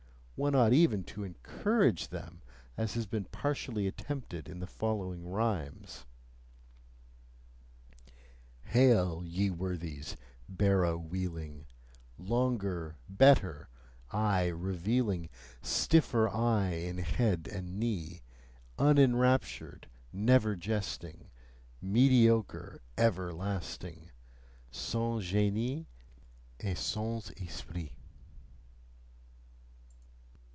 One 0.37 0.55
ought 0.55 0.73
even 0.73 1.03
to 1.03 1.23
ENCOURAGE 1.23 2.07
them, 2.07 2.41
as 2.75 2.95
has 2.95 3.05
been 3.05 3.25
partially 3.25 3.85
attempted 3.85 4.49
in 4.49 4.59
the 4.59 4.65
following 4.65 5.23
rhymes: 5.23 6.07
Hail, 8.63 9.21
ye 9.23 9.51
worthies, 9.51 10.17
barrow 10.49 10.97
wheeling, 10.97 11.67
"Longer 12.17 12.95
better," 13.07 13.69
aye 14.09 14.47
revealing, 14.47 15.29
Stiffer 15.61 16.27
aye 16.27 16.73
in 16.89 16.97
head 16.97 17.47
and 17.47 17.77
knee; 17.79 18.23
Unenraptured, 18.79 19.83
never 20.11 20.55
jesting, 20.55 21.29
Mediocre 21.83 22.81
everlasting, 22.97 24.09
SANS 24.71 25.23
GENIE 25.23 25.85
ET 26.59 26.79
SANS 26.79 27.29
ESPRIT! 27.37 27.91